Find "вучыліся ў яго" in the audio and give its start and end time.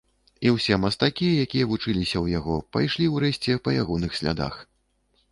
1.73-2.55